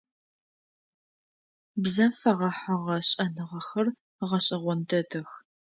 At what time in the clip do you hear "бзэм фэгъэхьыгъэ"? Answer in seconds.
1.81-2.95